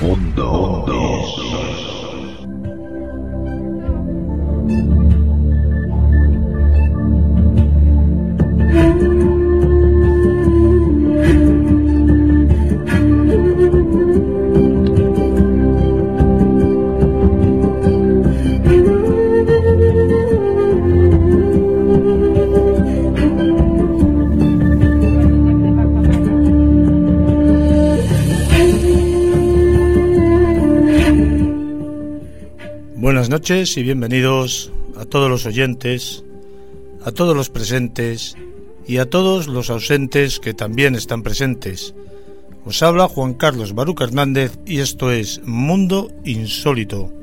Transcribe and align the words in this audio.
Mundo 0.00 0.84
noches 33.14 33.76
y 33.76 33.82
bienvenidos 33.82 34.70
a 34.96 35.04
todos 35.04 35.28
los 35.28 35.44
oyentes, 35.44 36.22
a 37.04 37.10
todos 37.10 37.36
los 37.36 37.50
presentes 37.50 38.36
y 38.86 38.98
a 38.98 39.10
todos 39.10 39.48
los 39.48 39.68
ausentes 39.68 40.38
que 40.38 40.54
también 40.54 40.94
están 40.94 41.24
presentes. 41.24 41.92
Os 42.64 42.82
habla 42.84 43.08
Juan 43.08 43.34
Carlos 43.34 43.74
Baruca 43.74 44.04
Hernández 44.04 44.60
y 44.64 44.78
esto 44.78 45.10
es 45.10 45.42
Mundo 45.44 46.12
Insólito. 46.24 47.19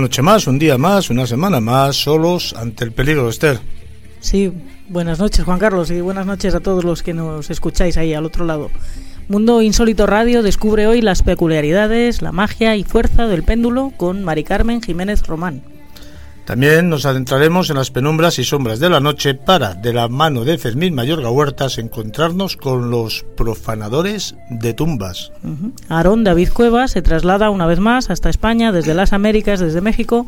Noche 0.00 0.22
más, 0.22 0.46
un 0.46 0.58
día 0.58 0.78
más, 0.78 1.10
una 1.10 1.26
semana 1.26 1.60
más, 1.60 1.94
solos 1.96 2.54
ante 2.56 2.84
el 2.84 2.92
peligro 2.92 3.28
Esther. 3.28 3.60
Sí, 4.20 4.52
buenas 4.88 5.18
noches 5.18 5.44
Juan 5.44 5.58
Carlos 5.58 5.90
y 5.90 6.00
buenas 6.00 6.24
noches 6.24 6.54
a 6.54 6.60
todos 6.60 6.84
los 6.84 7.02
que 7.02 7.12
nos 7.12 7.50
escucháis 7.50 7.96
ahí 7.96 8.14
al 8.14 8.24
otro 8.24 8.46
lado. 8.46 8.70
Mundo 9.28 9.60
Insólito 9.62 10.06
Radio 10.06 10.42
descubre 10.42 10.86
hoy 10.86 11.02
las 11.02 11.22
peculiaridades, 11.22 12.22
la 12.22 12.32
magia 12.32 12.76
y 12.76 12.84
fuerza 12.84 13.26
del 13.26 13.42
péndulo 13.42 13.92
con 13.96 14.24
Mari 14.24 14.42
Carmen 14.42 14.82
Jiménez 14.82 15.22
Román. 15.26 15.62
También 16.50 16.88
nos 16.88 17.06
adentraremos 17.06 17.70
en 17.70 17.76
las 17.76 17.92
penumbras 17.92 18.40
y 18.40 18.44
sombras 18.44 18.80
de 18.80 18.90
la 18.90 18.98
noche 18.98 19.34
para, 19.34 19.74
de 19.74 19.92
la 19.92 20.08
mano 20.08 20.44
de 20.44 20.58
Fermín 20.58 20.96
Mayorga 20.96 21.30
Huertas, 21.30 21.78
encontrarnos 21.78 22.56
con 22.56 22.90
los 22.90 23.24
profanadores 23.36 24.34
de 24.50 24.74
tumbas. 24.74 25.30
Aarón 25.88 26.24
David 26.24 26.48
Cueva 26.52 26.88
se 26.88 27.02
traslada 27.02 27.50
una 27.50 27.66
vez 27.66 27.78
más 27.78 28.10
hasta 28.10 28.30
España 28.30 28.72
desde 28.72 28.94
las 28.94 29.12
Américas, 29.12 29.60
desde 29.60 29.80
México, 29.80 30.26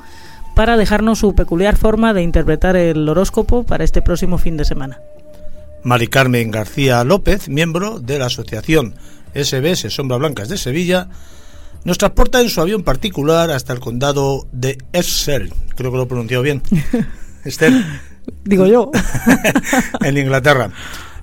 para 0.54 0.76
dejarnos 0.76 1.18
su 1.18 1.34
peculiar 1.34 1.76
forma 1.76 2.14
de 2.14 2.22
interpretar 2.22 2.76
el 2.76 3.08
horóscopo 3.08 3.64
para 3.64 3.82
este 3.82 4.00
próximo 4.00 4.38
fin 4.38 4.56
de 4.56 4.64
semana. 4.64 5.00
Mari 5.82 6.06
Carmen 6.06 6.52
García 6.52 7.02
López, 7.02 7.48
miembro 7.48 7.98
de 7.98 8.20
la 8.20 8.26
Asociación 8.26 8.94
SBS 9.34 9.92
Sombra 9.92 10.18
Blancas 10.18 10.48
de 10.48 10.56
Sevilla, 10.56 11.08
nos 11.84 11.98
transporta 11.98 12.40
en 12.40 12.48
su 12.48 12.60
avión 12.60 12.82
particular 12.82 13.50
hasta 13.50 13.72
el 13.72 13.80
condado 13.80 14.46
de 14.52 14.78
Essel, 14.92 15.52
creo 15.76 15.90
que 15.90 15.96
lo 15.96 16.04
he 16.04 16.06
pronunciado 16.06 16.42
bien. 16.42 16.62
Esther. 17.44 17.72
Digo 18.44 18.66
yo. 18.66 18.90
en 20.00 20.18
Inglaterra. 20.18 20.70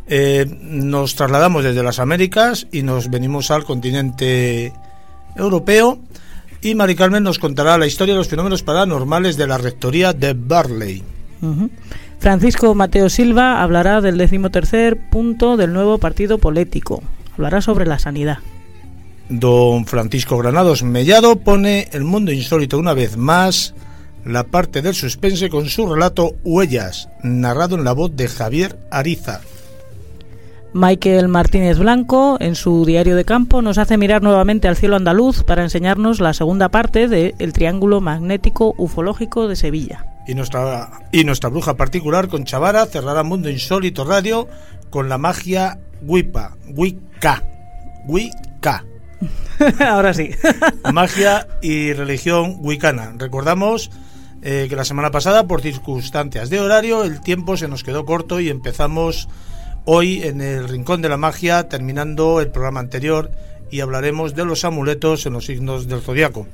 Eh, 0.07 0.45
nos 0.61 1.15
trasladamos 1.15 1.63
desde 1.63 1.83
las 1.83 1.99
Américas 1.99 2.67
y 2.71 2.81
nos 2.81 3.09
venimos 3.09 3.51
al 3.51 3.63
continente 3.63 4.73
europeo 5.35 5.99
y 6.61 6.75
Mari 6.75 6.95
Carmen 6.95 7.23
nos 7.23 7.39
contará 7.39 7.77
la 7.77 7.87
historia 7.87 8.15
de 8.15 8.17
los 8.17 8.27
fenómenos 8.27 8.63
paranormales 8.63 9.37
de 9.37 9.47
la 9.47 9.57
rectoría 9.57 10.11
de 10.13 10.33
Barley. 10.33 11.03
Francisco 12.19 12.75
Mateo 12.75 13.07
Silva 13.07 13.61
hablará 13.61 14.01
del 14.01 14.17
decimotercer 14.17 15.09
punto 15.09 15.55
del 15.55 15.71
nuevo 15.71 15.99
partido 15.99 16.37
político. 16.37 17.01
Hablará 17.35 17.61
sobre 17.61 17.85
la 17.85 17.97
sanidad. 17.97 18.39
Don 19.29 19.85
Francisco 19.85 20.39
Granados 20.39 20.81
Mellado 20.81 21.35
pone 21.35 21.87
el 21.91 22.03
mundo 22.03 22.31
insólito 22.31 22.79
una 22.79 22.95
vez 22.95 23.15
más 23.15 23.75
la 24.25 24.43
parte 24.45 24.81
del 24.81 24.95
suspense 24.95 25.49
con 25.49 25.69
su 25.69 25.87
relato 25.87 26.35
Huellas, 26.43 27.09
narrado 27.21 27.75
en 27.75 27.83
la 27.83 27.93
voz 27.93 28.15
de 28.15 28.27
Javier 28.27 28.79
Ariza. 28.89 29.41
Michael 30.73 31.27
Martínez 31.27 31.77
Blanco, 31.77 32.37
en 32.39 32.55
su 32.55 32.85
diario 32.85 33.15
de 33.15 33.23
campo, 33.23 33.61
nos 33.61 33.77
hace 33.77 33.97
mirar 33.97 34.23
nuevamente 34.23 34.67
al 34.67 34.75
cielo 34.75 34.95
andaluz 34.95 35.43
para 35.43 35.63
enseñarnos 35.63 36.19
la 36.19 36.33
segunda 36.33 36.69
parte 36.69 37.07
de 37.07 37.35
El 37.37 37.53
Triángulo 37.53 38.01
Magnético 38.01 38.73
Ufológico 38.77 39.47
de 39.47 39.55
Sevilla. 39.55 40.05
Y 40.27 40.33
nuestra, 40.33 40.89
y 41.11 41.23
nuestra 41.23 41.49
bruja 41.49 41.75
particular, 41.75 42.27
con 42.27 42.45
Chavara, 42.45 42.85
cerrará 42.87 43.23
Mundo 43.23 43.49
Insólito 43.49 44.05
Radio 44.05 44.47
con 44.89 45.07
la 45.07 45.19
magia 45.19 45.79
Wipa, 46.01 46.55
Wicca, 46.75 47.43
Wicca 48.07 48.85
Ahora 49.79 50.13
sí. 50.13 50.31
Magia 50.93 51.47
y 51.61 51.93
religión 51.93 52.57
wicana. 52.59 53.13
Recordamos 53.17 53.91
eh, 54.41 54.67
que 54.69 54.75
la 54.75 54.85
semana 54.85 55.11
pasada, 55.11 55.47
por 55.47 55.61
circunstancias 55.61 56.49
de 56.49 56.59
horario, 56.59 57.03
el 57.03 57.21
tiempo 57.21 57.57
se 57.57 57.67
nos 57.67 57.83
quedó 57.83 58.05
corto 58.05 58.39
y 58.39 58.49
empezamos 58.49 59.27
hoy 59.85 60.23
en 60.23 60.41
el 60.41 60.67
Rincón 60.67 61.01
de 61.01 61.09
la 61.09 61.17
Magia, 61.17 61.67
terminando 61.67 62.39
el 62.41 62.49
programa 62.49 62.79
anterior, 62.79 63.31
y 63.71 63.81
hablaremos 63.81 64.35
de 64.35 64.45
los 64.45 64.65
amuletos 64.65 65.25
en 65.25 65.33
los 65.33 65.45
signos 65.45 65.87
del 65.87 66.01
zodiaco. 66.01 66.47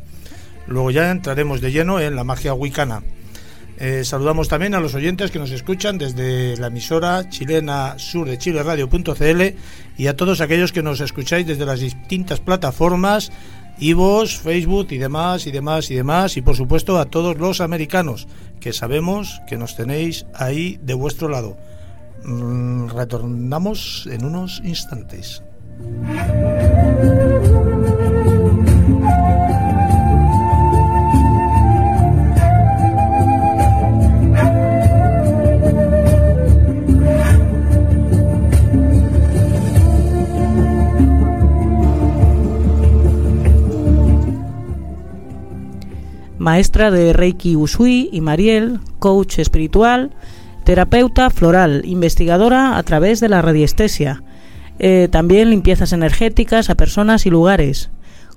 Luego 0.67 0.91
ya 0.91 1.12
entraremos 1.12 1.62
de 1.62 1.71
lleno 1.71 2.00
en 2.00 2.15
la 2.15 2.23
magia 2.23 2.53
wicana. 2.53 3.03
Eh, 3.77 4.04
saludamos 4.06 4.48
también 4.48 4.74
a 4.74 4.80
los 4.80 4.95
oyentes 4.95 5.31
que 5.31 5.39
nos 5.39 5.51
escuchan 5.51 5.98
desde 5.98 6.56
la 6.57 6.68
emisora 6.68 7.30
chilena 7.30 8.00
sur 8.00 8.27
de 8.27 8.38
Chile 8.38 8.63
Radio.cl 8.63 9.42
y 9.98 10.07
a 10.07 10.16
todos 10.16 10.39
aquellos 10.39 10.72
que 10.72 10.81
nos 10.81 11.01
escucháis 11.01 11.45
desde 11.45 11.66
las 11.66 11.81
distintas 11.81 12.39
plataformas, 12.39 13.31
Ivos, 13.77 14.38
Facebook 14.38 14.88
y 14.92 14.98
demás 14.98 15.48
y 15.48 15.51
demás 15.51 15.92
y 15.92 15.95
demás 15.95 16.38
y 16.38 16.42
por 16.42 16.56
supuesto 16.56 16.98
a 16.98 17.06
todos 17.06 17.38
los 17.38 17.60
americanos 17.60 18.27
que 18.62 18.72
sabemos 18.72 19.42
que 19.48 19.57
nos 19.57 19.75
tenéis 19.75 20.25
ahí 20.33 20.80
de 20.81 20.94
vuestro 20.94 21.27
lado. 21.27 21.57
Mm, 22.24 22.88
retornamos 22.88 24.07
en 24.10 24.24
unos 24.25 24.62
instantes. 24.63 25.44
Maestra 46.45 46.92
de 46.92 47.12
Reiki 47.12 47.56
Usui 47.56 48.07
y 48.12 48.21
Mariel, 48.21 48.80
coach 49.00 49.39
espiritual, 49.39 50.12
terapeuta 50.63 51.31
floral, 51.31 51.81
investigadora 51.86 52.77
a 52.77 52.83
través 52.83 53.19
de 53.19 53.30
la 53.30 53.42
radiestesia, 53.42 54.21
eh, 54.77 55.07
también 55.12 55.50
limpiezas 55.50 55.92
energéticas 55.92 56.69
a 56.69 56.75
personas 56.75 57.25
y 57.25 57.31
lugares, 57.31 57.89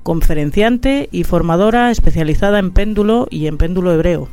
conferenciante 0.03 1.11
y 1.13 1.25
formadora 1.25 1.91
especializada 1.91 2.59
en 2.59 2.71
péndulo 2.71 3.29
y 3.31 3.47
en 3.47 3.59
péndulo 3.59 3.93
hebreo. 3.93 4.31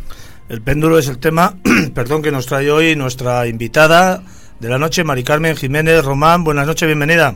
El 0.48 0.62
péndulo 0.62 0.98
es 0.98 1.10
el 1.10 1.18
tema, 1.18 1.58
perdón, 1.94 2.22
que 2.22 2.32
nos 2.32 2.46
trae 2.46 2.72
hoy 2.72 2.96
nuestra 2.96 3.46
invitada 3.46 4.24
de 4.62 4.70
la 4.70 4.78
noche, 4.78 5.04
Mari 5.04 5.26
Carmen 5.26 5.58
Jiménez 5.58 6.06
Román. 6.06 6.46
Buenas 6.46 6.66
noches, 6.66 6.88
bienvenida. 6.88 7.36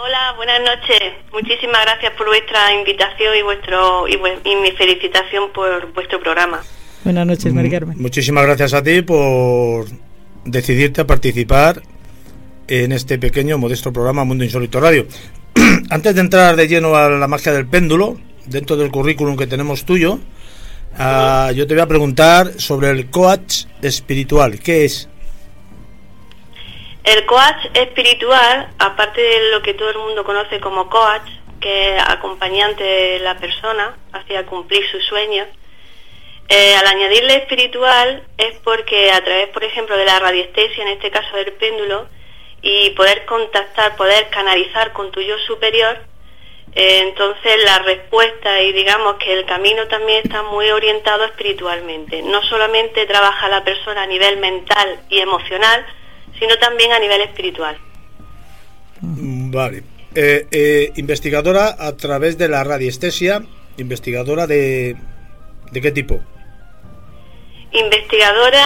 Hola, 0.00 0.32
buenas 0.36 0.60
noches. 0.60 1.12
Muchísimas 1.32 1.82
gracias 1.84 2.12
por 2.12 2.28
vuestra 2.28 2.72
invitación 2.72 3.34
y 3.36 3.42
vuestro 3.42 4.06
y, 4.06 4.16
mi 4.16 4.70
felicitación 4.70 5.50
por 5.52 5.92
vuestro 5.92 6.20
programa. 6.20 6.60
Buenas 7.02 7.26
noches, 7.26 7.52
Mari 7.52 7.68
Carmen. 7.68 8.00
Muchísimas 8.00 8.44
gracias 8.44 8.74
a 8.74 8.82
ti 8.84 9.02
por 9.02 9.86
decidirte 10.44 11.00
a 11.00 11.04
participar 11.04 11.82
en 12.68 12.92
este 12.92 13.18
pequeño, 13.18 13.58
modesto 13.58 13.92
programa 13.92 14.22
Mundo 14.22 14.44
Insólito 14.44 14.78
Radio. 14.78 15.04
Antes 15.90 16.14
de 16.14 16.20
entrar 16.20 16.54
de 16.54 16.68
lleno 16.68 16.94
a 16.94 17.08
la 17.08 17.26
magia 17.26 17.52
del 17.52 17.66
péndulo, 17.66 18.18
dentro 18.46 18.76
del 18.76 18.92
currículum 18.92 19.36
que 19.36 19.48
tenemos 19.48 19.84
tuyo, 19.84 20.20
ah, 20.96 21.50
yo 21.52 21.66
te 21.66 21.74
voy 21.74 21.82
a 21.82 21.88
preguntar 21.88 22.52
sobre 22.58 22.90
el 22.90 23.10
coach 23.10 23.64
espiritual. 23.82 24.60
¿Qué 24.60 24.84
es? 24.84 25.08
El 27.08 27.24
coach 27.24 27.64
espiritual, 27.72 28.68
aparte 28.78 29.22
de 29.22 29.50
lo 29.50 29.62
que 29.62 29.72
todo 29.72 29.88
el 29.88 29.96
mundo 29.96 30.24
conoce 30.24 30.60
como 30.60 30.90
coach, 30.90 31.22
que 31.58 31.96
es 31.96 32.02
acompañante 32.06 32.84
de 32.84 33.18
la 33.20 33.38
persona 33.38 33.96
hacia 34.12 34.44
cumplir 34.44 34.86
sus 34.90 35.02
sueños, 35.06 35.48
eh, 36.50 36.76
al 36.76 36.86
añadirle 36.86 37.36
espiritual 37.36 38.24
es 38.36 38.58
porque 38.62 39.10
a 39.10 39.24
través, 39.24 39.48
por 39.48 39.64
ejemplo, 39.64 39.96
de 39.96 40.04
la 40.04 40.18
radiestesia, 40.18 40.82
en 40.82 40.88
este 40.88 41.10
caso 41.10 41.34
del 41.34 41.54
péndulo, 41.54 42.08
y 42.60 42.90
poder 42.90 43.24
contactar, 43.24 43.96
poder 43.96 44.28
canalizar 44.28 44.92
con 44.92 45.10
tu 45.10 45.22
yo 45.22 45.38
superior, 45.38 45.96
eh, 46.74 47.04
entonces 47.08 47.64
la 47.64 47.78
respuesta 47.78 48.60
y 48.60 48.72
digamos 48.74 49.14
que 49.14 49.32
el 49.32 49.46
camino 49.46 49.88
también 49.88 50.26
está 50.26 50.42
muy 50.42 50.68
orientado 50.70 51.24
espiritualmente. 51.24 52.20
No 52.20 52.42
solamente 52.42 53.06
trabaja 53.06 53.48
la 53.48 53.64
persona 53.64 54.02
a 54.02 54.06
nivel 54.06 54.36
mental 54.36 55.00
y 55.08 55.20
emocional, 55.20 55.86
sino 56.38 56.56
también 56.58 56.92
a 56.92 56.98
nivel 56.98 57.20
espiritual. 57.22 57.78
Mm, 59.00 59.50
vale. 59.50 59.82
Eh, 60.14 60.46
eh, 60.50 60.92
investigadora 60.96 61.76
a 61.78 61.96
través 61.96 62.38
de 62.38 62.48
la 62.48 62.64
radiestesia, 62.64 63.42
investigadora 63.76 64.46
de, 64.46 64.96
de 65.70 65.80
qué 65.80 65.92
tipo? 65.92 66.20
Investigadora, 67.70 68.64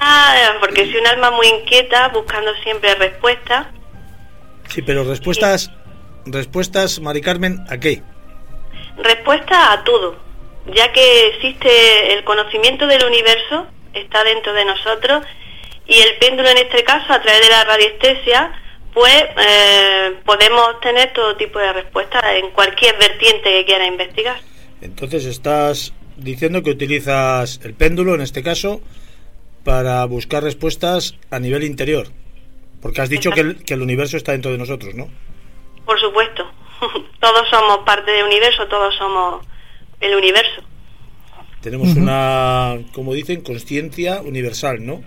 porque 0.61 0.87
soy 0.87 0.99
un 0.99 1.07
alma 1.09 1.31
muy 1.33 1.49
inquieta, 1.49 2.09
buscando 2.09 2.53
siempre 2.63 2.95
respuestas 2.95 3.67
Sí, 4.73 4.81
pero 4.81 5.05
respuestas, 5.05 5.71
respuestas, 6.25 6.99
Mari 6.99 7.21
Carmen, 7.21 7.59
¿a 7.69 7.79
qué? 7.79 8.03
Respuesta 8.97 9.73
a 9.73 9.85
todo, 9.85 10.17
ya 10.75 10.91
que 10.93 11.29
existe 11.29 12.15
el 12.15 12.25
conocimiento 12.25 12.87
del 12.87 13.05
universo, 13.05 13.67
está 13.93 14.25
dentro 14.25 14.55
de 14.55 14.65
nosotros, 14.65 15.27
y 15.87 15.99
el 15.99 16.17
péndulo 16.19 16.49
en 16.49 16.59
este 16.59 16.85
caso, 16.85 17.13
a 17.13 17.21
través 17.21 17.43
de 17.43 17.49
la 17.49 17.65
radiestesia, 17.65 18.53
pues 18.93 19.25
eh, 19.47 20.15
podemos 20.25 20.81
tener 20.81 21.13
todo 21.13 21.37
tipo 21.37 21.59
de 21.59 21.73
respuestas 21.73 22.23
en 22.37 22.51
cualquier 22.51 22.97
vertiente 22.99 23.51
que 23.51 23.65
quiera 23.65 23.87
investigar. 23.87 24.41
Entonces 24.81 25.25
estás 25.25 25.93
diciendo 26.17 26.63
que 26.63 26.71
utilizas 26.71 27.61
el 27.65 27.75
péndulo, 27.75 28.15
en 28.15 28.21
este 28.21 28.43
caso, 28.43 28.81
para 29.65 30.05
buscar 30.05 30.43
respuestas 30.43 31.17
a 31.31 31.39
nivel 31.39 31.65
interior. 31.65 32.09
Porque 32.81 33.01
has 33.01 33.09
dicho 33.09 33.31
que 33.31 33.41
el, 33.41 33.83
universo 33.83 34.17
está 34.17 34.33
dentro 34.33 34.51
de 34.51 34.59
nosotros, 34.59 34.95
¿no? 34.95 35.09
Por 35.87 35.99
supuesto. 36.01 36.45
todos 37.21 37.49
somos 37.49 37.79
parte 37.87 38.11
del 38.11 38.25
universo, 38.25 38.67
todos 38.67 38.95
somos 38.97 39.47
el 40.01 40.17
universo. 40.17 40.63
Tenemos 41.61 41.95
una, 41.95 42.79
como 42.93 43.15
dicen, 43.15 43.41
conciencia 43.43 44.21
universal, 44.21 44.85
¿no? 44.85 45.05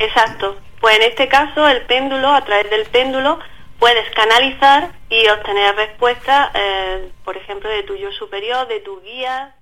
Exacto. 0.00 0.56
Pues 0.80 0.96
en 0.96 1.02
este 1.10 1.28
caso, 1.28 1.68
el 1.68 1.82
péndulo, 1.82 2.28
a 2.28 2.44
través 2.44 2.68
del 2.70 2.86
péndulo, 2.86 3.38
puedes 3.78 4.10
canalizar 4.14 4.90
y 5.08 5.28
obtener 5.28 5.76
respuestas, 5.76 6.50
eh, 6.54 7.12
por 7.24 7.36
ejemplo, 7.36 7.68
de 7.68 7.82
tu 7.84 7.94
yo 7.96 8.10
superior, 8.12 8.66
de 8.66 8.80
tu 8.80 9.00
guía, 9.00 9.54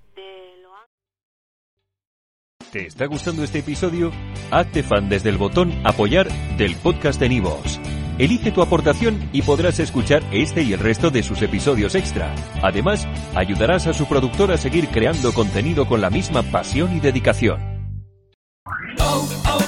¿Te 2.72 2.86
está 2.86 3.06
gustando 3.06 3.42
este 3.44 3.60
episodio? 3.60 4.12
Hazte 4.50 4.82
fan 4.82 5.08
desde 5.08 5.30
el 5.30 5.38
botón 5.38 5.72
Apoyar 5.84 6.28
del 6.58 6.76
podcast 6.76 7.18
de 7.18 7.30
Nivos. 7.30 7.80
Elige 8.18 8.52
tu 8.52 8.60
aportación 8.60 9.30
y 9.32 9.40
podrás 9.40 9.80
escuchar 9.80 10.22
este 10.32 10.62
y 10.62 10.74
el 10.74 10.80
resto 10.80 11.10
de 11.10 11.22
sus 11.22 11.40
episodios 11.40 11.94
extra. 11.94 12.34
Además, 12.62 13.08
ayudarás 13.34 13.86
a 13.86 13.94
su 13.94 14.06
productor 14.06 14.52
a 14.52 14.58
seguir 14.58 14.88
creando 14.88 15.32
contenido 15.32 15.86
con 15.86 16.02
la 16.02 16.10
misma 16.10 16.42
pasión 16.42 16.94
y 16.94 17.00
dedicación. 17.00 17.58
Oh, 18.98 19.26
oh, 19.46 19.67